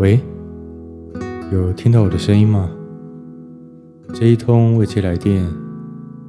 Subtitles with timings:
[0.00, 0.18] 喂，
[1.52, 2.74] 有听到我的声音吗？
[4.14, 5.46] 这一通未接来电，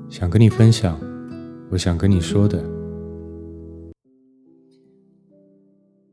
[0.09, 0.99] 想跟你分享，
[1.71, 2.61] 我想跟你说的。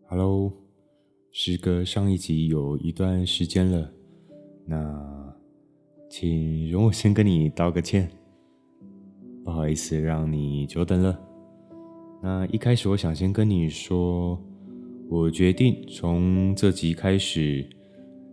[0.07, 0.53] Hello，
[1.33, 3.91] 时隔上一集有一段时间了，
[4.65, 5.35] 那
[6.09, 8.09] 请容我先跟你道个歉，
[9.45, 11.19] 不好意思让你久等了。
[12.23, 14.41] 那一开始我想先跟你说。
[15.11, 17.67] 我决定从这集开始，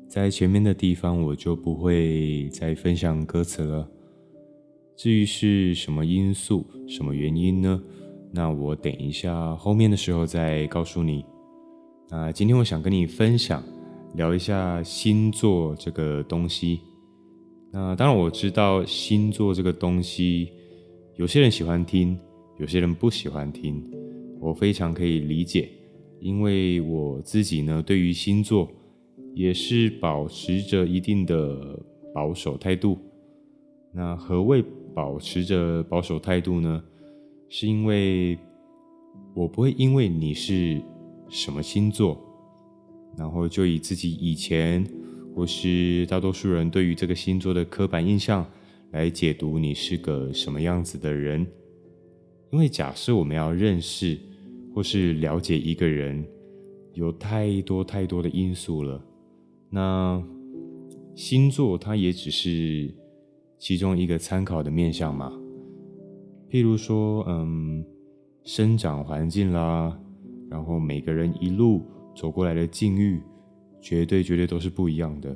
[0.09, 3.89] 在前面的地方我就不会再分享歌词了。
[4.97, 7.81] 至于是什么因素、什么原因呢？
[8.33, 11.23] 那我等一下后面的时候再告诉你。
[12.09, 13.63] 那今天我想跟你分享，
[14.15, 16.81] 聊一下星座这个东西。
[17.71, 20.51] 那当然我知道星座这个东西，
[21.15, 22.19] 有些人喜欢听，
[22.59, 23.81] 有些人不喜欢听，
[24.41, 25.69] 我非常可以理解。
[26.25, 28.67] 因为我自己呢，对于星座
[29.35, 31.79] 也是保持着一定的
[32.15, 32.97] 保守态度。
[33.93, 34.63] 那何谓
[34.95, 36.83] 保持着保守态度呢？
[37.47, 38.35] 是因为
[39.35, 40.81] 我不会因为你是
[41.29, 42.19] 什么星座，
[43.15, 44.83] 然后就以自己以前
[45.35, 48.43] 或是大多数人对于这个星座的刻板印象
[48.89, 51.45] 来解读你是个什么样子的人。
[52.51, 54.17] 因为假设我们要认识。
[54.75, 56.27] 或是了解一个人，
[56.95, 59.01] 有太多太多的因素了。
[59.69, 60.21] 那
[61.15, 62.93] 星座它也只是
[63.57, 65.31] 其中一个参考的面向嘛。
[66.49, 67.85] 譬如说，嗯，
[68.43, 69.97] 生长环境啦，
[70.49, 71.81] 然后每个人一路
[72.13, 73.21] 走过来的境遇，
[73.81, 75.33] 绝对绝对都是不一样的。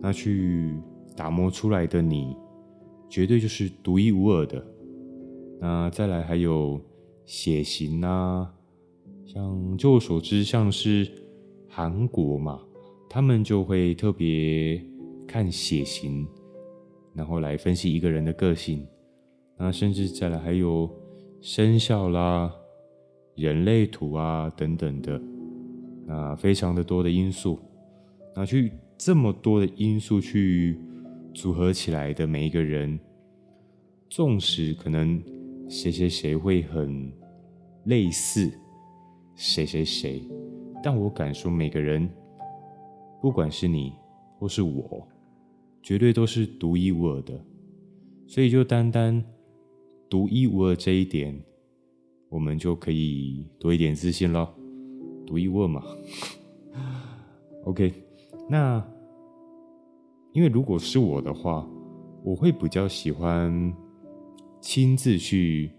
[0.00, 0.78] 那去
[1.16, 2.36] 打磨出来的你，
[3.08, 4.64] 绝对就是独一无二的。
[5.60, 6.80] 那再来还有。
[7.24, 8.52] 血型啊，
[9.24, 11.08] 像就我所知，像是
[11.68, 12.60] 韩国嘛，
[13.08, 14.82] 他们就会特别
[15.26, 16.26] 看血型，
[17.14, 18.86] 然后来分析一个人的个性。
[19.56, 20.90] 那甚至再来还有
[21.40, 22.52] 生肖啦、
[23.36, 25.22] 人类图啊等等的，
[26.06, 27.58] 那非常的多的因素。
[28.34, 30.78] 那去这么多的因素去
[31.32, 32.98] 组合起来的每一个人，
[34.10, 35.22] 纵使可能。
[35.72, 37.10] 谁谁谁会很
[37.86, 38.52] 类似
[39.34, 40.22] 谁谁谁，
[40.82, 42.06] 但我敢说，每个人，
[43.22, 43.94] 不管是你
[44.38, 45.08] 或是我，
[45.82, 47.42] 绝对都是独一无二的。
[48.26, 49.24] 所以，就单单
[50.10, 51.42] 独一无二这一点，
[52.28, 54.54] 我们就可以多一点自信咯。
[55.26, 55.82] 独一无二嘛。
[57.64, 57.94] OK，
[58.46, 58.86] 那
[60.32, 61.66] 因为如果是我的话，
[62.22, 63.74] 我会比较喜欢。
[64.62, 65.72] 亲自去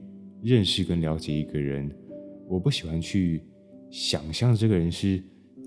[0.43, 1.89] 认识跟了解一个人，
[2.49, 3.41] 我不喜欢去
[3.89, 5.23] 想象这个人是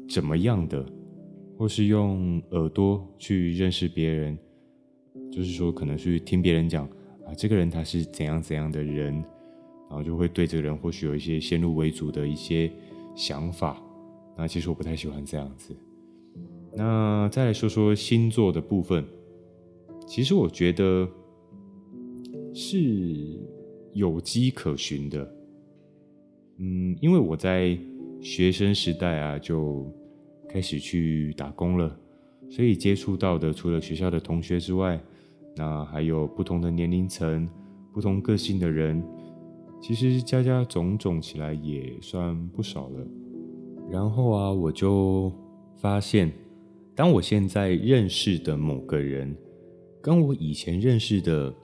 [0.07, 0.85] 怎么样的，
[1.57, 4.39] 或是用耳朵去认识别人，
[5.33, 6.87] 就是说可能去听别人讲
[7.25, 12.71] 啊，这个人他是怎样怎样的人，然后就会对这个人或许有一些先入为主的一些
[13.15, 13.83] 想法。
[14.37, 15.75] 那其实我不太喜欢这样子。
[16.75, 19.03] 那再来说说星座的部分，
[20.07, 21.09] 其实我觉得。
[22.59, 23.39] 是
[23.93, 25.31] 有迹可循的，
[26.57, 27.79] 嗯，因为我在
[28.23, 29.87] 学生时代啊就
[30.49, 31.95] 开始去打工了，
[32.49, 34.99] 所以接触到的除了学校的同学之外，
[35.55, 37.47] 那还有不同的年龄层、
[37.93, 39.05] 不同个性的人，
[39.79, 43.07] 其实加加总总起来也算不少了。
[43.91, 45.31] 然后啊，我就
[45.77, 46.33] 发现，
[46.95, 49.37] 当我现在认识的某个人，
[50.01, 51.55] 跟我以前认识的。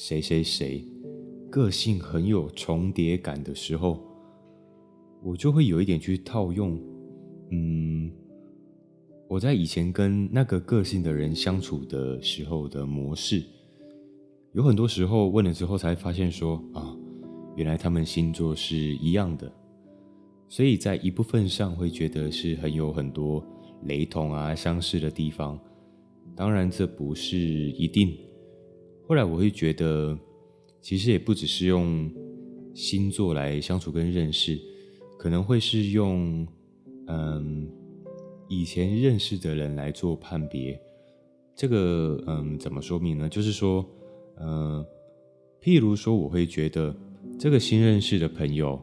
[0.00, 0.86] 谁谁谁
[1.50, 4.00] 个性很有重叠感的时候，
[5.24, 6.80] 我就会有一点去套用。
[7.50, 8.08] 嗯，
[9.26, 13.42] 我在以前跟那个个性的人相处的时候的模式，
[14.52, 16.96] 有很多时候问了之后才发现说啊，
[17.56, 19.52] 原来他们星座是一样的，
[20.48, 23.44] 所以在一部分上会觉得是很有很多
[23.82, 25.58] 雷同啊、相似的地方。
[26.36, 28.16] 当然，这不是一定。
[29.08, 30.16] 后来我会觉得，
[30.82, 32.12] 其实也不只是用
[32.74, 34.60] 星座来相处跟认识，
[35.18, 36.46] 可能会是用
[37.06, 37.66] 嗯
[38.50, 40.78] 以前认识的人来做判别。
[41.56, 43.26] 这个嗯怎么说明呢？
[43.30, 43.82] 就是说，
[44.40, 44.84] 嗯，
[45.62, 46.94] 譬如说，我会觉得
[47.38, 48.78] 这个新认识的朋友，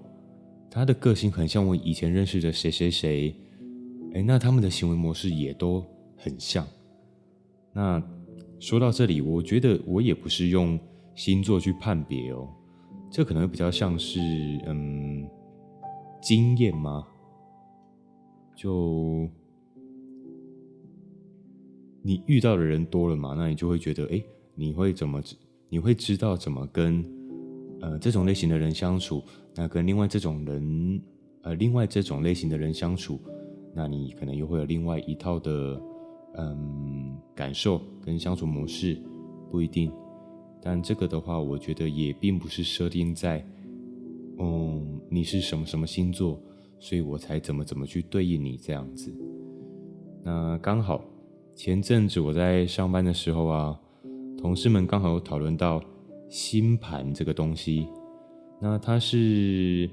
[0.71, 3.35] 他的个性很像我以前认识的谁谁谁，
[4.15, 5.85] 哎，那他们的行为模式也都
[6.17, 6.67] 很像，
[7.71, 8.01] 那。
[8.65, 10.79] 说到这里，我觉得我也不是用
[11.13, 12.49] 星座去判别哦，
[13.11, 14.19] 这可能比较像是
[14.65, 15.29] 嗯
[16.19, 17.05] 经验吗？
[18.55, 19.29] 就
[22.01, 24.19] 你遇到的人多了嘛，那你就会觉得，哎，
[24.55, 25.21] 你会怎么，
[25.69, 27.05] 你会知道怎么跟
[27.81, 29.21] 呃这种类型的人相处，
[29.53, 30.99] 那跟另外这种人，
[31.43, 33.19] 呃，另外这种类型的人相处，
[33.75, 35.79] 那你可能又会有另外一套的
[36.37, 39.01] 嗯感受跟相处模式，
[39.51, 39.91] 不一定。
[40.61, 43.45] 但这个的话，我觉得也并不是设定在，
[44.39, 46.39] 嗯，你是什么什么星座，
[46.79, 49.13] 所以我才怎么怎么去对应你这样子。
[50.23, 51.03] 那刚好。
[51.57, 53.79] 前阵子我在上班的时候啊，
[54.37, 55.81] 同事们刚好有讨论到
[56.27, 57.87] 星盘这个东西。
[58.59, 59.89] 那它是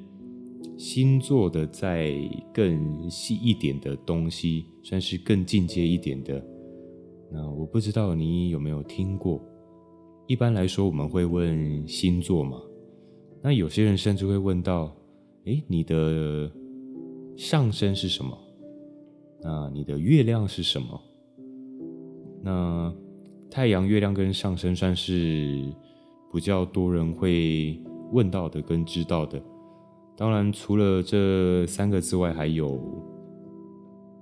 [0.77, 2.13] 星座的再
[2.53, 6.45] 更细一点的东西，算是更进阶一点的。
[7.31, 9.41] 那我不知道你有没有听过？
[10.27, 12.61] 一般来说我们会问星座嘛，
[13.43, 14.95] 那有些人甚至会问到：
[15.45, 16.51] 诶，你的
[17.37, 18.39] 上升是什么？
[19.43, 21.01] 那你的月亮是什么？
[22.43, 22.95] 那
[23.51, 25.73] 太阳、月亮跟上升算是
[26.33, 27.81] 比较多人会
[28.13, 29.43] 问到的跟知道的。
[30.23, 32.81] 当然，除了这三个之外，还有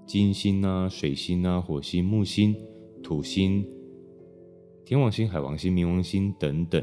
[0.07, 2.57] 金星啊、水星啊、火星、木星、
[3.03, 3.63] 土星、
[4.83, 6.83] 天王星、海王星、冥王星等等。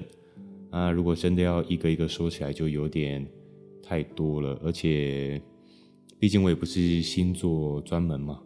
[0.69, 3.27] 啊，如果真的要一个一个说起来，就有点
[3.81, 4.55] 太多了。
[4.63, 5.41] 而且，
[6.19, 8.39] 毕竟我也不是星座专门嘛，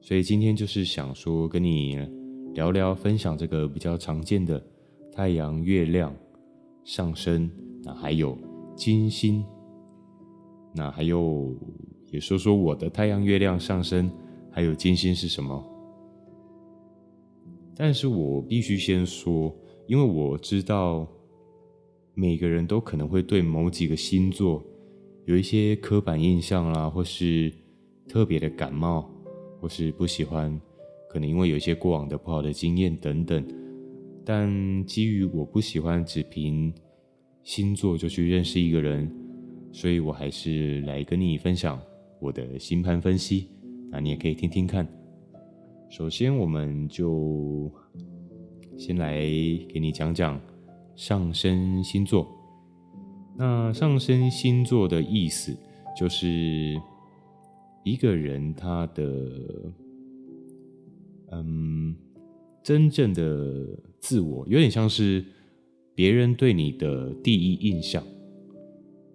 [0.00, 1.96] 所以今天就是想说跟你。
[2.54, 4.60] 聊聊分享这个比较常见的
[5.12, 6.12] 太阳、月亮、
[6.82, 7.48] 上升，
[7.84, 8.36] 那还有
[8.74, 9.44] 金星，
[10.78, 11.52] 那还有
[12.12, 14.08] 也说说我的太阳、月亮、上升
[14.48, 15.60] 还有金星是什么？
[17.74, 19.52] 但是我必须先说，
[19.88, 21.04] 因为我知道
[22.14, 24.64] 每个人都可能会对某几个星座
[25.24, 27.52] 有一些刻板印象啦，或是
[28.08, 29.10] 特别的感冒，
[29.60, 30.60] 或是不喜欢。
[31.10, 33.44] 可能因为有一些过往的不好的经验等等，
[34.24, 36.72] 但基于我不喜欢只凭
[37.42, 39.10] 星座就去认识一个人，
[39.72, 41.80] 所以我还是来跟你分享
[42.20, 43.48] 我的星盘分析。
[43.90, 44.86] 那你也可以听听看。
[45.88, 47.70] 首先，我们就
[48.76, 49.20] 先来
[49.68, 50.40] 给你讲讲
[50.96, 52.28] 上升星座。
[53.36, 55.56] 那上升星座的意思
[55.96, 56.80] 就是
[57.84, 59.04] 一个人他的。
[61.30, 61.94] 嗯，
[62.62, 63.66] 真正的
[63.98, 65.22] 自我有点像是
[65.94, 68.02] 别人对你的第一印象。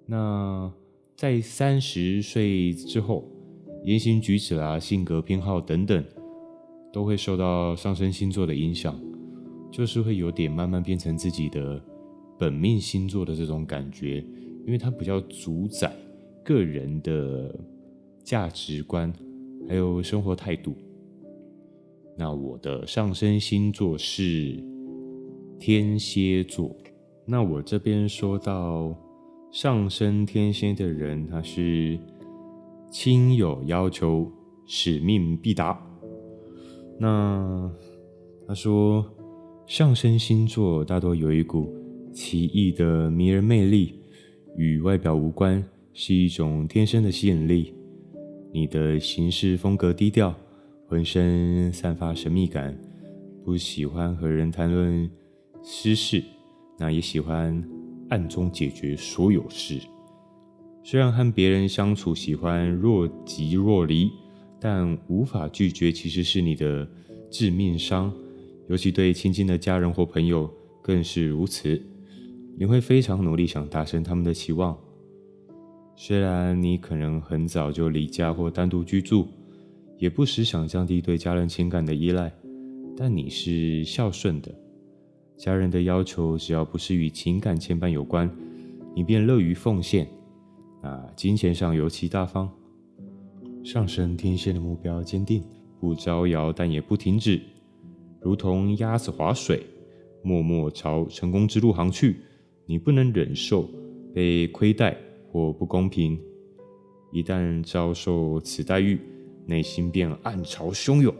[0.06, 0.72] 那
[1.16, 3.28] 在三十岁之后，
[3.84, 6.04] 言行举止啊、性格偏好等等，
[6.92, 9.00] 都会受到上升星座的影响，
[9.72, 11.82] 就是会有点慢慢变成自己的
[12.38, 14.18] 本命星座的这种感觉，
[14.66, 15.96] 因为它比较主宰
[16.44, 17.58] 个人的
[18.24, 19.12] 价值观，
[19.68, 20.76] 还有生活态度。
[22.18, 24.62] 那我的上升星座是
[25.60, 26.76] 天蝎座。
[27.26, 28.96] 那我这边说到
[29.54, 31.96] 上升天蝎的人，他是
[32.90, 34.28] 亲友要求，
[34.66, 35.80] 使命必达。
[36.98, 37.72] 那
[38.48, 39.06] 他说，
[39.68, 41.72] 上升星座大多有一股
[42.12, 43.94] 奇异的迷人魅力，
[44.58, 45.64] 与外表无关，
[45.94, 47.76] 是一种天生的吸引力。
[48.52, 50.34] 你的行事风格低调。
[50.88, 52.78] 浑身散发神秘感，
[53.44, 55.10] 不喜欢和人谈论
[55.64, 56.24] 私事，
[56.78, 57.64] 那也喜欢
[58.14, 59.80] 暗中解决所有事。
[60.84, 64.12] 虽然和别人相处喜欢若即若离，
[64.60, 66.88] 但无法拒绝其实是你的
[67.32, 68.14] 致命伤，
[68.70, 70.48] 尤其对亲近的家人或朋友
[70.80, 71.82] 更是如此。
[72.56, 74.78] 你会非常努力想达成他们的期望，
[75.96, 79.28] 虽然你可能很早就离家或单独居住。
[80.00, 82.32] 也不时想降低对家人情感的依赖，
[82.96, 84.54] 但你是孝顺的，
[85.38, 88.30] 家人的要求只要不是与情感牵绊有关，
[88.96, 90.08] 你便乐于奉献。
[90.82, 92.50] 啊，金钱上尤其大方。
[93.64, 95.44] 上升天蝎的目标坚定，
[95.80, 97.42] 不招摇但也不停止，
[98.20, 99.66] 如同鸭子划水，
[100.22, 102.18] 默默朝成功之路航去。
[102.66, 103.70] 你不能忍受
[104.14, 104.96] 被亏待
[105.32, 106.20] 或不公平，
[107.12, 109.00] 一旦遭受此待遇。
[109.46, 111.14] 内心便暗潮汹涌，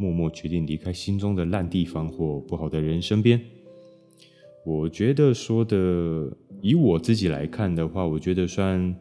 [0.00, 3.38] 默默决定离开心中的烂地方或不好的人身边。
[4.64, 8.96] 我觉得说的，以我自己来看的话，我觉得算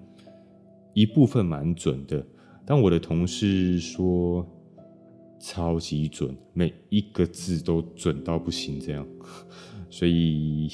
[0.93, 2.25] 一部分蛮准的。
[2.65, 4.45] 但我的同事说
[5.39, 9.07] 超级准，每一个字都准到不行，这样，
[9.89, 10.69] 所以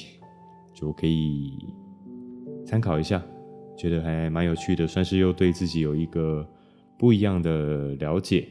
[0.74, 1.52] 就可以
[2.66, 3.24] 参考一下，
[3.78, 6.44] 觉得还蛮有趣的，算是又对自己有一个。
[6.98, 8.48] 不一样的了解。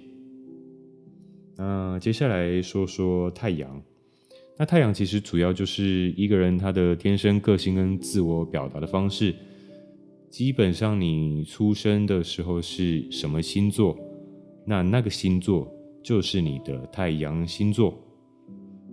[1.58, 3.82] 那接下来说说太阳。
[4.58, 9.36] 那太阳其实主要就是一个人他的天生个性跟自我表达的方式。
[10.30, 13.98] 基本上你出生的时候是什么星座，
[14.66, 17.98] 那那个星座就是你的太阳星座。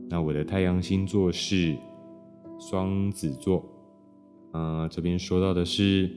[0.09, 1.77] 那我的太阳星座是
[2.61, 3.69] 双子座。
[4.53, 6.11] 啊、这边说到的是，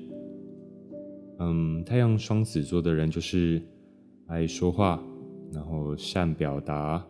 [1.40, 3.62] 嗯，太阳双子座的人就是
[4.28, 5.02] 爱说话，
[5.52, 7.06] 然后善表达。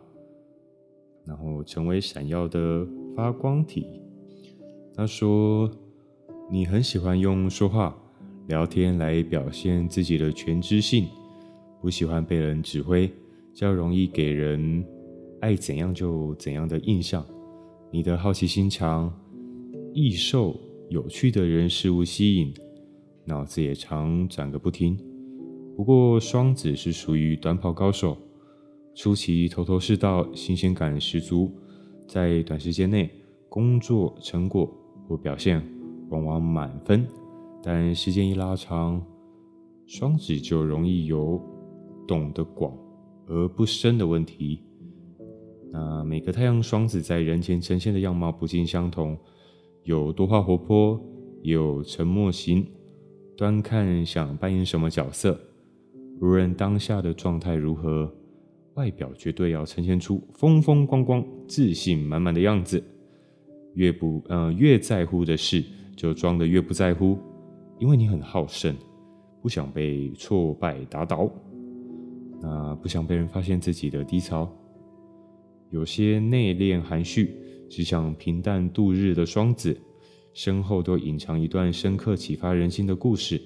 [1.24, 3.84] 然后成为闪耀的发光体。
[4.94, 5.68] 他说
[6.48, 8.00] ：“你很喜欢用说话、
[8.46, 11.08] 聊天来表现自己的全知性，
[11.80, 13.10] 不喜欢被人指挥，
[13.52, 14.86] 较容易给人
[15.40, 17.26] 爱怎样就怎样的印象。
[17.90, 19.12] 你的好奇心强，
[19.92, 20.54] 易受
[20.90, 22.54] 有趣的人事物吸引，
[23.24, 24.96] 脑子也常转个不停。
[25.76, 28.16] 不过双子是属于短跑高手。”
[28.96, 31.52] 出奇头头是道，新鲜感十足，
[32.08, 33.10] 在短时间内
[33.46, 34.66] 工作成果
[35.06, 35.62] 或表现
[36.08, 37.06] 往往满分，
[37.62, 39.04] 但时间一拉长，
[39.84, 41.38] 双子就容易有
[42.08, 42.74] 懂得广
[43.26, 44.62] 而不深的问题。
[45.70, 49.14] 那每个太阳双子在人前呈现的样貌不尽相同，
[49.82, 50.98] 有多话活泼，
[51.42, 52.66] 也有沉默型，
[53.36, 55.38] 端看想扮演什么角色，
[56.18, 58.10] 无论当下的状态如何。
[58.76, 62.82] 外表绝对要呈现出风风光光、自信满满的样子。
[63.74, 65.62] 越不呃越在乎的事，
[65.94, 67.18] 就装得越不在乎，
[67.78, 68.74] 因为你很好胜，
[69.42, 71.30] 不想被挫败打倒，
[72.40, 74.50] 那不想被人发现自己的低潮。
[75.70, 77.34] 有些内敛含蓄、
[77.68, 79.76] 只想平淡度日的双子，
[80.32, 83.40] 身后都隐藏一段深刻启发人心的故事。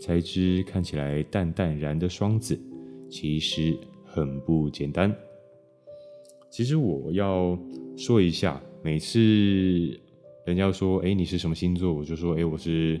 [0.00, 2.60] 才知看起来淡淡然的双子，
[3.08, 3.76] 其实。
[4.14, 5.12] 很不简单。
[6.48, 7.58] 其实我要
[7.96, 9.18] 说一下，每次
[10.46, 13.00] 人家说“哎，你是什么星座？”我就说：“哎，我是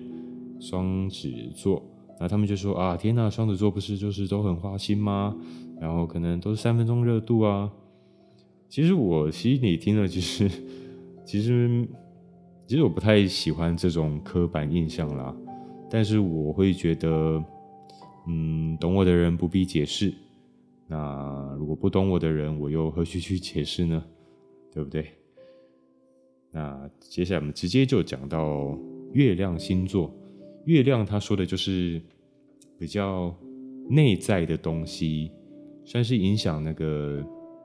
[0.58, 1.80] 双子座。”
[2.18, 5.36] 那他们就说：“啊，天呐，双子座不是就是都很花心吗？
[5.80, 7.72] 然后可能都是三分钟热度啊。”
[8.68, 10.50] 其实我心里听了，其实
[11.24, 11.86] 其实
[12.66, 15.32] 其实我不太喜欢这种刻板印象啦。
[15.88, 17.44] 但是我会觉得，
[18.26, 20.12] 嗯，懂我的人不必解释。
[20.94, 24.00] 那如果不懂我的人，我又何须去解释呢？
[24.72, 25.08] 对不对？
[26.52, 28.78] 那接下来我们直接就讲到
[29.12, 30.14] 月亮星座。
[30.66, 32.00] 月亮他说的就是
[32.78, 33.34] 比较
[33.88, 35.32] 内在的东西，
[35.84, 37.20] 算是影响那个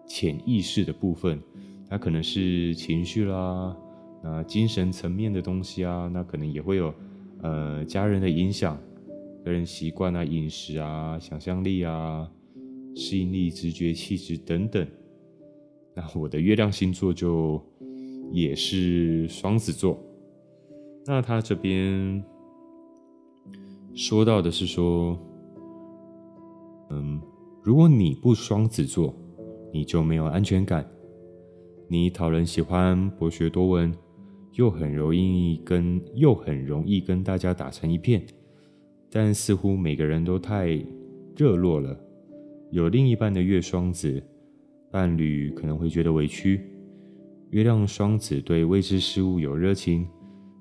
[0.07, 1.39] 潜意识的部分。
[1.87, 3.77] 它可能是情绪啦，
[4.23, 6.91] 那精神层面的东西啊，那可能也会有
[7.43, 8.75] 呃家人的影响、
[9.45, 12.27] 个人习惯啊、饮食啊、想象力啊。
[12.95, 14.87] 吸引力、直觉、气质等等。
[15.95, 17.61] 那我的月亮星座就
[18.31, 19.99] 也是双子座。
[21.05, 22.23] 那他这边
[23.95, 25.17] 说到的是说，
[26.91, 27.19] 嗯，
[27.63, 29.15] 如果你不双子座，
[29.73, 30.87] 你就没有安全感。
[31.87, 33.91] 你讨人喜欢，博学多闻，
[34.53, 38.23] 又很容易跟又很容易跟大家打成一片，
[39.09, 40.67] 但似乎每个人都太
[41.35, 41.99] 热络了。
[42.71, 44.21] 有另一半的月双子
[44.91, 46.61] 伴侣可能会觉得委屈。
[47.49, 50.07] 月亮双子对未知事物有热情，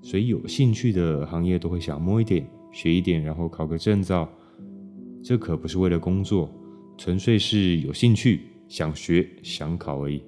[0.01, 4.27] 所以有兴趣的行业都会想摸一点、学一点，然后考个证照。
[5.23, 6.51] 这可不是为了工作，
[6.97, 10.23] 纯粹是有兴趣、想学、想考而已。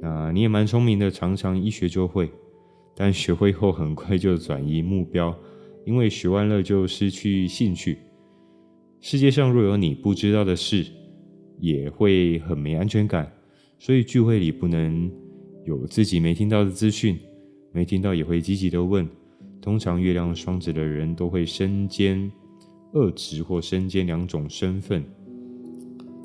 [0.00, 2.30] 那你也蛮聪明的，常常一学就会，
[2.94, 5.36] 但学会后很快就转移目标，
[5.84, 7.98] 因为学完了就失去兴趣。
[9.00, 10.86] 世界上若有你不知道的事，
[11.60, 13.32] 也会很没安全感，
[13.78, 15.10] 所以聚会里不能
[15.64, 17.18] 有自己没听到的资讯，
[17.72, 19.08] 没听到也会积极的问。
[19.60, 22.30] 通常月亮双子的人都会身兼
[22.92, 25.04] 二职或身兼两种身份。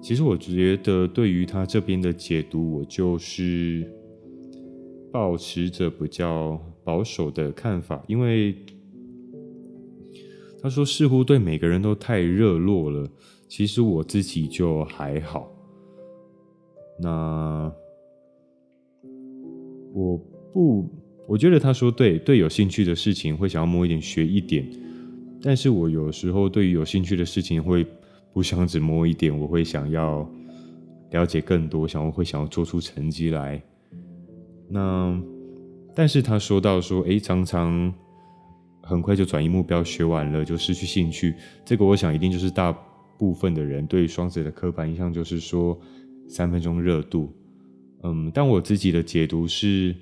[0.02, 3.90] 其实我觉得对于他这边的解读，我就是
[5.12, 8.56] 抱持着比较保守的看法，因为
[10.62, 13.10] 他说似乎对每个人都太热络了。
[13.55, 15.48] 其实我自己就还好，
[17.00, 17.72] 那
[19.93, 20.17] 我
[20.51, 20.89] 不，
[21.27, 24.67] 我觉得他说对，对有兴趣的事情会想要摸一点学一点，
[25.39, 27.86] 但是我有时候对于有兴趣的事情会
[28.33, 30.27] 不想只摸一点，我会想要
[31.12, 33.62] 了解更多，想要会想要做出成绩来。
[34.67, 35.15] 那
[35.93, 37.93] 但是他说到说，诶，常常
[38.81, 42.75] 很快就转移目标，学完了就失去兴趣，这个我想一定就是大。
[43.24, 45.80] 部分的人对双子的刻板印象就是说，
[46.27, 47.32] 三分钟热度。
[48.03, 49.96] 嗯，但我自己的解读是，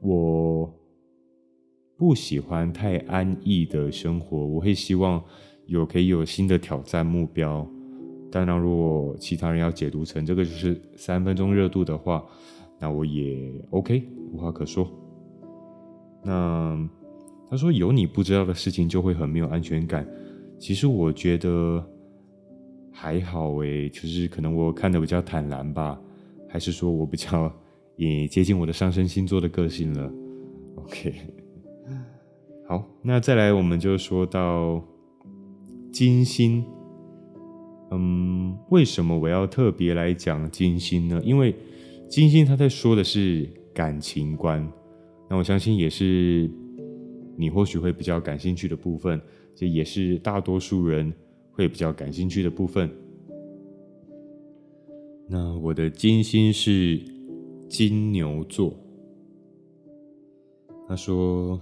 [0.00, 0.72] 我
[1.96, 5.20] 不喜欢太安逸的生活，我会希望
[5.66, 7.68] 有可以有新的挑战目标。
[8.30, 12.24] 当然，如果其他人要解读成这个就是三分钟热度的话，
[12.78, 14.88] 那我也 OK，无话可说。
[16.22, 16.88] 那
[17.50, 20.06] 他说有你不知道的事情就会很没有安全感，
[20.60, 21.84] 其实我觉得
[23.00, 25.96] 还好诶，就是可能我看的比较坦然吧。
[26.48, 27.48] 还是说我比较
[27.94, 30.12] 也接近我的上升星座的个性了
[30.74, 31.14] ，OK。
[32.66, 34.82] 好，那再来我们就说到
[35.92, 36.64] 金星。
[37.92, 41.20] 嗯，为什么我要特别来讲金星呢？
[41.24, 41.54] 因为
[42.08, 44.68] 金星它在说的是感情观，
[45.30, 46.50] 那我相信也是
[47.36, 49.20] 你或许会比较感兴趣的部分，
[49.54, 51.12] 这也是大多数人
[51.58, 52.88] 会比较感兴趣的部分。
[55.26, 57.02] 那我的金星是
[57.68, 58.72] 金牛座。
[60.88, 61.60] 他说，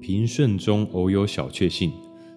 [0.00, 1.92] 平顺中偶有小确幸，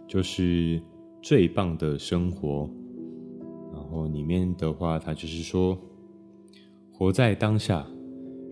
[0.07, 0.79] 就是
[1.19, 2.69] 最棒的生活。
[3.73, 5.75] 然后里面的话，他就是说，
[6.93, 7.85] 活在当下，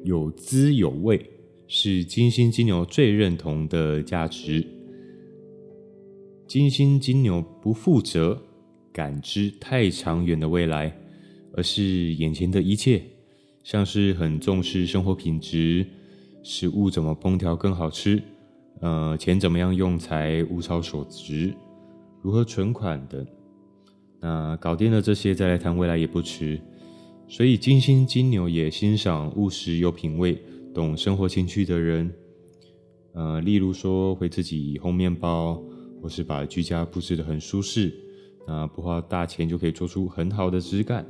[0.03, 1.23] 有滋有味，
[1.67, 4.65] 是金星金牛最认同的价值。
[6.47, 8.41] 金星金牛不负责
[8.91, 10.95] 感知太长远的未来。
[11.57, 13.01] 而是眼前的一切，
[13.63, 15.85] 像是很重视生活品质，
[16.43, 18.21] 食物怎么烹调更好吃，
[18.81, 21.53] 呃，钱怎么样用才物超所值，
[22.21, 23.25] 如何存款等。
[24.19, 26.59] 那搞定了这些，再来谈未来也不迟。
[27.25, 30.37] 所以金星金牛也欣赏务实、有品味、
[30.73, 32.13] 懂生活情趣的人。
[33.13, 35.63] 呃，例如说会自己烘面包，
[36.05, 37.91] 或是把居家布置得很舒适，
[38.45, 41.03] 那不花大钱就可以做出很好的质感。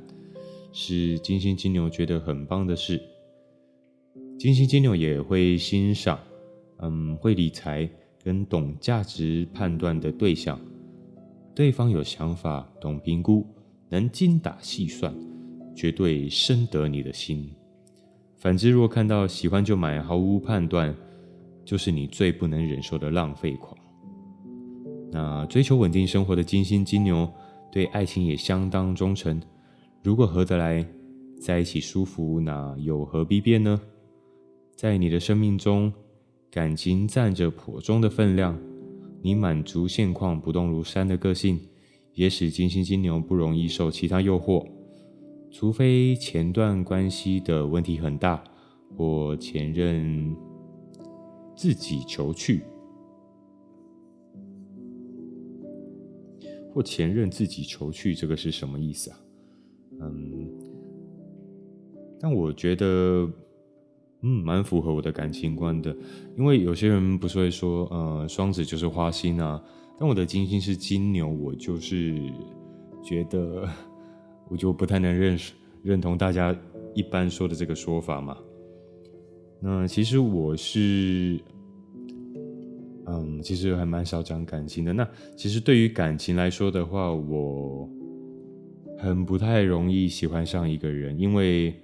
[0.71, 3.01] 是金星金牛觉得很棒的事。
[4.39, 6.17] 金星金牛也会欣赏，
[6.77, 7.89] 嗯，会理财
[8.23, 10.57] 跟懂价值判断的对象，
[11.53, 13.45] 对方有想法、懂评估、
[13.89, 15.13] 能精打细算，
[15.75, 17.53] 绝对深得你的心。
[18.37, 20.95] 反之，若看到喜欢就买，毫无判断，
[21.65, 23.77] 就是你最不能忍受的浪费狂。
[25.11, 27.29] 那追求稳定生活的金星金牛，
[27.71, 29.41] 对爱情也相当忠诚。
[30.03, 30.85] 如果合得来，
[31.39, 33.79] 在一起舒服，那又何必变呢？
[34.75, 35.91] 在你的生命中，
[36.51, 38.59] 感情占着颇重的分量。
[39.21, 41.59] 你满足现况、不动如山的个性，
[42.13, 44.65] 也使金星金牛不容易受其他诱惑。
[45.51, 48.43] 除非前段关系的问题很大，
[48.95, 50.35] 或前任
[51.55, 52.63] 自己求去，
[56.75, 59.17] 或前任自己求去，这个是什么意思啊？
[60.01, 60.49] 嗯，
[62.19, 63.31] 但我觉得，
[64.23, 65.95] 嗯，蛮符合我的感情观的。
[66.37, 69.63] 因为有些人不是会说，呃，双子就是花心啊。
[69.97, 72.13] 但我的金星是金牛，我就是
[73.01, 73.65] 觉得，
[74.49, 76.53] 我就不太能认识认同大家
[76.93, 78.37] 一般说的这个说法嘛。
[79.61, 81.39] 那其实我是，
[83.07, 84.93] 嗯，其实还蛮少讲感情的。
[84.93, 87.89] 那其实对于感情来说的话，我。
[88.97, 91.75] 很不太容易喜欢上一个人，因为，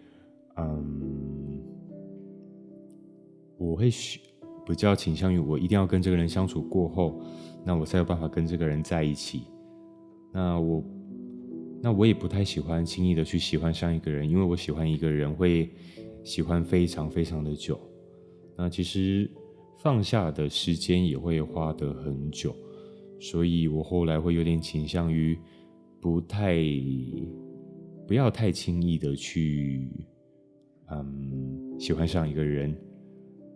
[0.55, 1.61] 嗯，
[3.57, 3.89] 我会
[4.65, 7.21] 比较倾向于我一定要跟这个人相处过后，
[7.65, 9.43] 那我才有办法跟这个人在一起。
[10.31, 10.81] 那我，
[11.81, 15.69] 那我也不太喜欢轻易的去喜欢上一个人，因为我喜欢一个人会
[16.23, 17.77] 喜欢非常非常的久。
[18.55, 19.29] 那其实
[19.81, 22.55] 放下的时间也会花得很久，
[23.19, 25.37] 所以我后来会有点倾向于。
[25.99, 26.57] 不太，
[28.07, 29.87] 不要太轻易的去，
[30.89, 32.75] 嗯，喜欢上一个人，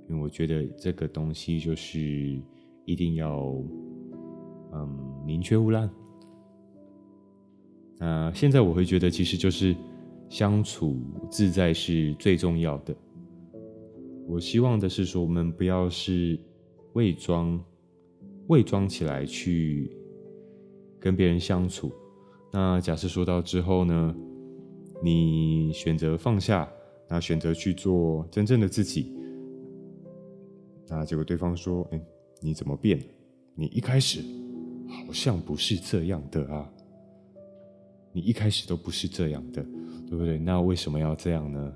[0.08, 2.40] 因为我觉得这个东西就是
[2.86, 3.52] 一定要，
[4.74, 5.90] 嗯，宁缺毋滥。
[7.98, 9.76] 那现在我会觉得，其实就是
[10.30, 12.96] 相处自在是最重要的。
[14.28, 16.40] 我希望的是说，我们不要是
[16.94, 17.64] 伪装，
[18.48, 19.96] 伪装起来去
[21.00, 21.92] 跟别人相处。
[22.52, 24.16] 那假设说到之后呢，
[25.04, 26.70] 你选择放下，
[27.08, 29.14] 那选择去做真正的自己，
[30.88, 32.02] 那结果对方说：“哎，
[32.42, 33.00] 你怎么变？
[33.54, 34.22] 你一开始
[34.88, 36.70] 好像不是这样的啊，
[38.12, 39.62] 你一开始都不是这样的，
[40.10, 40.40] 对不对？
[40.40, 41.74] 那为什么要这样呢？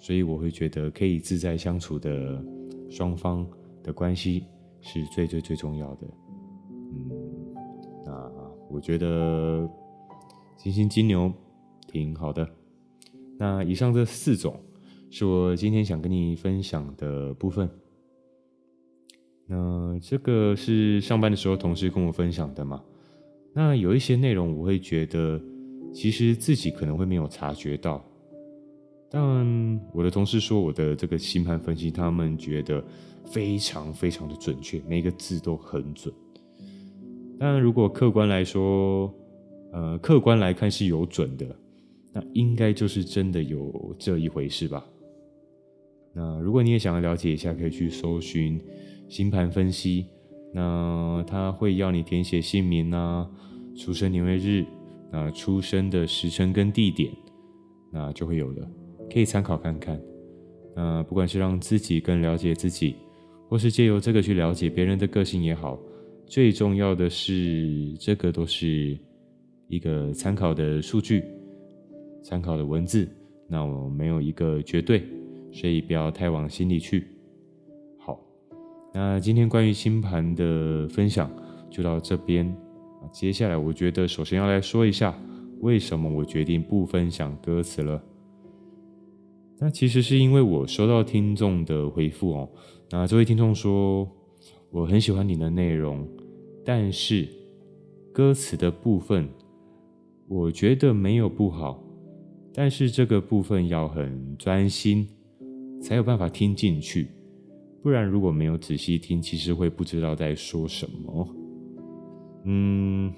[0.00, 2.44] 所以我会觉得可以自在相处的
[2.90, 3.46] 双方
[3.84, 4.46] 的关系
[4.80, 6.08] 是最最最重要的。
[6.72, 7.10] 嗯，
[8.04, 8.32] 那
[8.68, 9.70] 我觉得。
[10.62, 11.32] 金星金牛
[11.86, 12.46] 挺好的，
[13.38, 14.60] 那以上这四种
[15.08, 17.66] 是我今天想跟你分享的部分。
[19.46, 22.84] 那这个是上班的时候同事跟我分享的嘛？
[23.54, 25.40] 那有一些内容我会觉得，
[25.94, 28.04] 其实自己可能会没有察觉到，
[29.10, 32.82] 但我的同事说我的这个星盘分析，他们觉得
[33.24, 36.14] 非常非常的准确，每个字都很准。
[37.38, 39.12] 当然，如果客观来说，
[39.72, 41.56] 呃，客观来看是有准的，
[42.12, 44.84] 那应该就是真的有这一回事吧？
[46.12, 48.60] 那如果你也想要了解一下，可以去搜寻
[49.08, 50.06] 星盘分析。
[50.52, 53.30] 那他会要你填写姓名啊、
[53.76, 54.66] 出生年月日、
[55.12, 57.12] 那出生的时辰跟地点，
[57.92, 58.68] 那就会有了，
[59.12, 60.00] 可以参考看看。
[60.76, 62.94] 那不管是让自己更了解自己，
[63.48, 65.78] 或是借由这个去了解别人的个性也好，
[66.26, 68.96] 最重要的是，这个都是
[69.68, 71.24] 一个参考的数据、
[72.22, 73.08] 参考的文字，
[73.48, 75.02] 那我没有一个绝对，
[75.52, 77.08] 所以不要太往心里去。
[77.98, 78.20] 好
[78.94, 81.30] 那今天关于星盘的分享
[81.68, 82.52] 就到这边。
[83.12, 85.12] 接下来，我觉得首先要来说一下
[85.60, 88.00] 为什么我决定不分享歌词了。
[89.60, 92.48] 那其实是因为我收到听众的回复哦。
[92.90, 94.08] 那这位听众说，
[94.70, 96.08] 我很喜欢你的内容，
[96.64, 97.28] 但是
[98.12, 99.28] 歌词的部分
[100.26, 101.82] 我觉得没有不好，
[102.54, 105.06] 但是这个部分要很专心
[105.82, 107.08] 才有办法听进去。
[107.82, 111.28] 不然，如果没有仔细听，其实会不知道在说什么。
[112.44, 113.12] 嗯，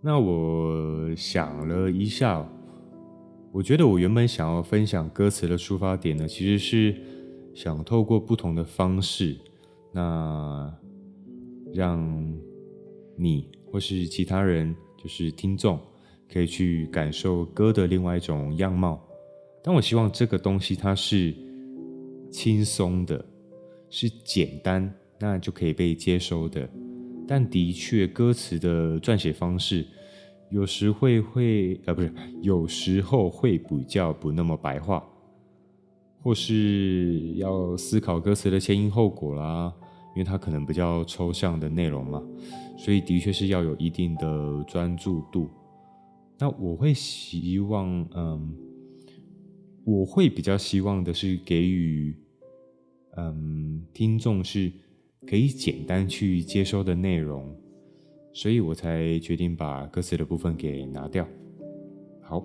[0.00, 2.46] 那我想了一下，
[3.56, 6.94] 我觉得我原本想要分享歌词的出发点呢，其实是
[7.54, 9.34] 想透过不同的方式，
[9.92, 10.70] 那
[11.72, 12.38] 让
[13.16, 15.80] 你或是其他人，就是听众，
[16.30, 19.02] 可以去感受歌的另外一种样貌。
[19.64, 21.34] 但我希望这个东西它是。
[22.28, 23.24] 轻松的，
[23.88, 26.68] 是简单，那就可以被接收的。
[27.26, 29.86] 但的确，歌词的撰写方式
[30.50, 35.04] 有时会会呃，不是，有时候会比较不那么白话，
[36.22, 39.72] 或是要思考歌词的前因后果啦，
[40.14, 42.22] 因为它可能比较抽象的内容嘛，
[42.76, 45.48] 所以的确是要有一定的专注度。
[46.38, 48.56] 那我会希望，嗯，
[49.84, 52.14] 我会比较希望的是给予。
[53.18, 54.70] 嗯，听众是
[55.26, 57.50] 可以简单去接收的内容，
[58.36, 61.26] 所以我才决定把歌词的部分给拿掉。
[62.20, 62.44] 好，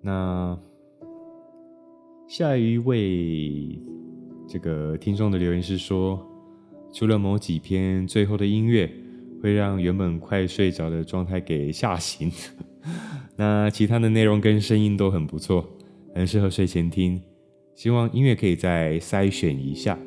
[0.00, 0.58] 那
[2.26, 3.78] 下一位
[4.48, 6.26] 这个听众的留言是说，
[6.94, 8.90] 除了某几篇最后的音乐
[9.42, 12.32] 会让原本快睡着的状态给吓醒，
[13.36, 15.62] 那其他的内容跟声音都很不错，
[16.14, 17.20] 很适合睡前听。
[17.74, 19.98] 希望音乐可以再筛选一下，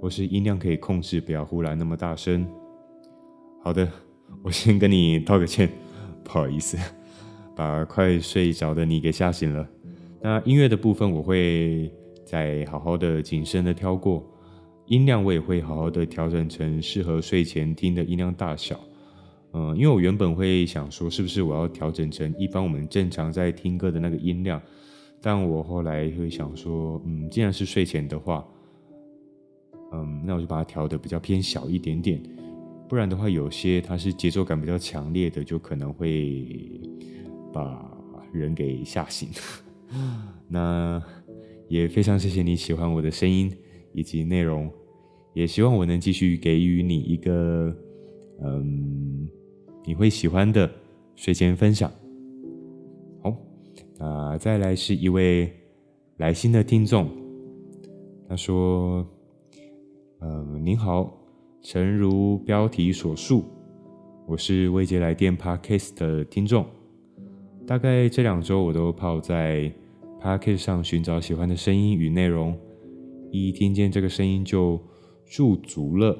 [0.00, 2.46] 或是音量可以控制，不要忽然那么大声。
[3.60, 3.90] 好的，
[4.42, 5.68] 我先跟你道个歉，
[6.24, 6.78] 不好意思，
[7.54, 9.68] 把快睡着的你给吓醒了。
[10.20, 11.92] 那音乐的部分我会
[12.24, 14.24] 再好好的谨慎的挑过，
[14.86, 18.78] 音量我也会好好的调整成适合睡前听的音量大小。
[19.52, 24.60] 嗯，因为我原本会想说，是不是我要调整成一般我们正常在听歌的那个音量。
[25.20, 28.44] 但我后来会想说，嗯，既然是睡前的话，
[29.92, 32.20] 嗯，那我就把它调的比较偏小一点点，
[32.92, 36.78] 不然的话，有些它是节奏感比较强烈的，就可能会
[37.50, 37.90] 把
[38.30, 39.30] 人给吓醒。
[40.46, 41.02] 那
[41.68, 43.50] 也非常谢谢你喜欢我的声音
[43.94, 44.70] 以及内容，
[45.32, 47.74] 也希望我能继续给予你一个，
[48.42, 49.26] 嗯，
[49.86, 50.70] 你会喜欢的
[51.16, 51.90] 睡前分享。
[54.00, 55.50] 啊，再来是一位
[56.18, 57.08] 来信的听众，
[58.28, 59.08] 他说
[60.20, 61.21] ：“嗯，您好，
[61.62, 63.44] 诚如标题所述，
[64.26, 66.66] 我是未接来电 Podcast 的听众。
[67.64, 69.72] 大概这两周，我都泡在
[70.20, 72.58] Podcast 上寻找喜欢的声音与内容，
[73.30, 74.76] 一听见这个声音就
[75.24, 76.18] 驻足了，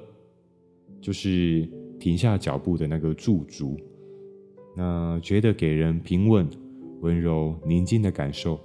[1.01, 3.77] 就是停下脚步的那个驻足，
[4.77, 6.49] 那觉得给人平稳。”
[7.03, 8.61] 温柔宁静的感受，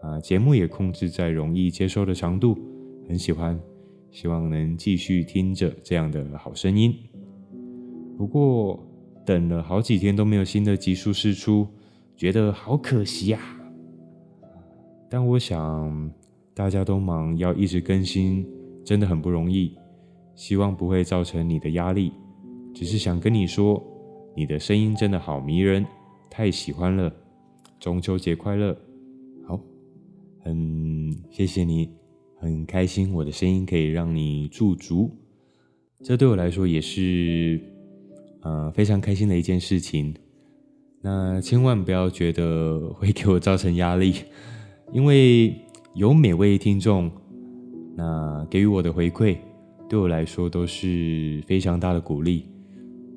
[0.00, 2.56] 啊，节目也控制在容易接收的长度，
[3.08, 3.60] 很喜欢，
[4.14, 6.94] 希望能继续听着这样的好声音。
[8.16, 8.80] 不过
[9.26, 11.66] 等了好几天都没有新的集数释出，
[12.16, 13.40] 觉得好可惜呀。
[15.10, 16.12] 但我想
[16.54, 18.46] 大家都忙，要一直更新
[18.84, 19.76] 真的很不容易，
[20.36, 22.12] 希望不会造成你的压力。
[22.72, 23.82] 只是想跟你说，
[24.36, 25.84] 你的声音真的好迷人，
[26.30, 27.12] 太喜欢了。
[27.80, 28.78] 中秋节快乐！
[30.38, 31.90] 很谢谢你，
[32.44, 35.10] 很开心我的声音可以让你驻足，
[36.02, 37.58] 这对我来说也是
[38.42, 40.14] 呃非常开心的一件事情。
[41.00, 44.14] 那千万不要觉得会给我造成压力，
[44.92, 45.54] 因为
[45.94, 47.10] 有每位听众
[47.96, 49.38] 那给予我的回馈，
[49.88, 52.44] 对我来说都是非常大的鼓励，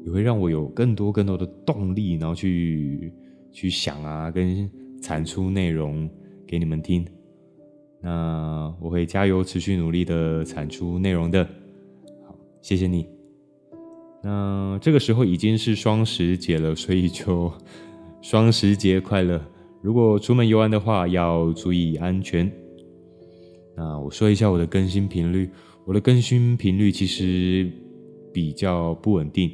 [0.06, 3.12] 也会让我有更多更多的动力，然后去
[3.52, 4.70] 去想啊，跟
[5.02, 6.10] 产出内容
[6.48, 7.06] 给你们听。
[8.02, 11.44] 那我会加油，持续努力的产出内容的。
[12.26, 13.08] 好，谢谢你。
[14.24, 17.52] 那这个时候已经是双十节了，所以就
[18.22, 19.42] 双十节快乐。
[19.82, 22.52] 如果出门游玩的话，要注意安全。
[23.76, 25.50] 那我说一下我的更新频率，
[25.86, 27.72] 我的更新频率其实
[28.34, 29.52] 比较不稳定，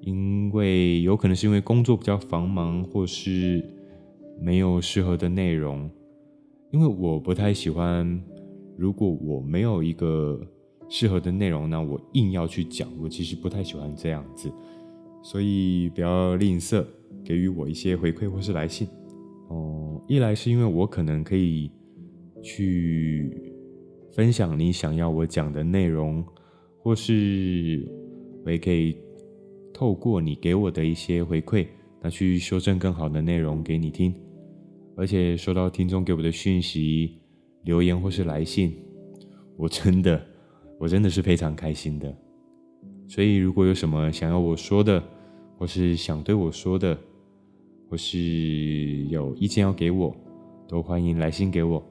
[0.00, 3.62] 因为有可能是因为工作比较繁忙，或是
[4.40, 5.90] 没有适合的内容。
[6.70, 8.22] 因为我不太喜欢，
[8.76, 10.40] 如果我没有一个。
[10.92, 14.50] 适合的内容呢，我硬要去讲，我其实不太喜欢这样子，
[15.22, 16.84] 所以不要吝啬
[17.24, 18.88] 给予我一些回馈或是来信。
[19.50, 21.70] 哦，一来是因为我可能可以
[22.42, 23.54] 去
[24.10, 26.24] 分享你想要我讲的内容，
[26.82, 27.88] 或是
[28.44, 28.96] 我也可以
[29.72, 31.68] 透过你给我的一些回馈，
[32.02, 34.12] 那去修正更好的内容给你听。
[35.00, 37.16] 而且收到听众给我的讯息、
[37.64, 38.76] 留言或是来信，
[39.56, 40.20] 我真的。
[40.78, 42.14] 我真的是非常开心的，
[43.06, 45.02] 所以如果有什么想要我说的，
[45.58, 46.98] 或是想对我说的，
[47.88, 48.18] 或是
[49.10, 50.14] 有意见要给我，
[50.66, 51.82] 都欢迎来信给我，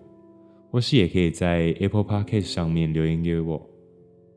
[0.71, 3.69] 或是也可以在 Apple Podcast 上面留言给我。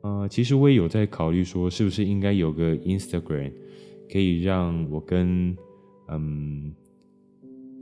[0.02, 3.52] 呃，其实我也有在考虑说，是不是应该有个 Instagram，
[4.10, 5.56] 可以让我跟
[6.08, 6.74] 嗯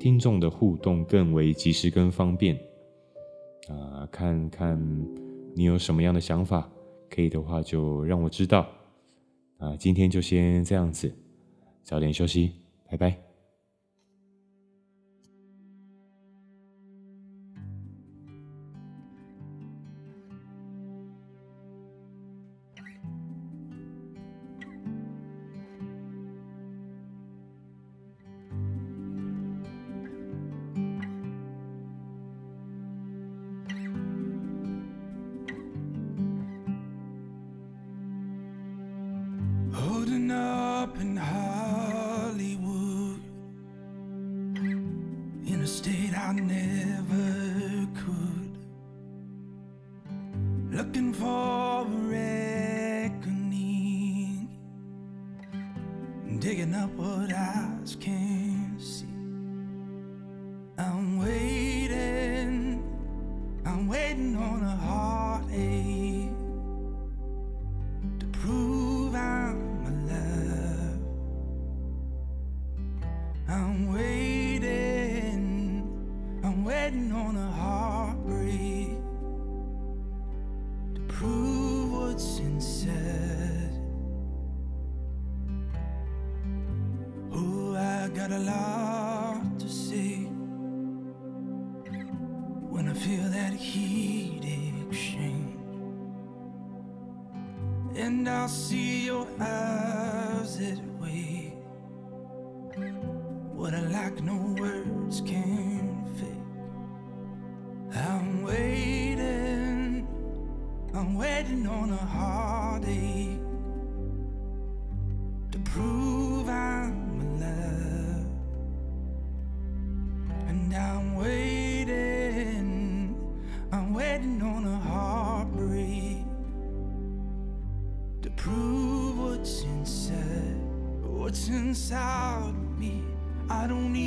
[0.01, 2.59] 听众的互动更为及时跟方便。
[3.69, 4.77] 啊、看看。
[5.53, 6.71] 你有什么样的想法？
[7.11, 8.67] 可以的话就让我知道。
[9.59, 11.13] 啊，今天就先这样子，
[11.83, 12.53] 早点休息，
[12.89, 13.30] 拜拜。
[80.95, 83.71] to prove what's inside.
[87.77, 90.27] I got a lot to see
[92.69, 94.45] when I feel that heat
[94.89, 95.57] exchange,
[97.97, 98.90] and I'll see.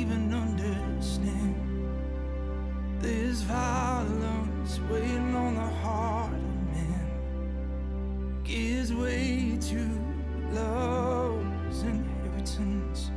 [0.00, 1.54] even understand
[3.00, 9.80] this violence waiting on the heart of man gives way to
[10.52, 13.10] love's inheritance.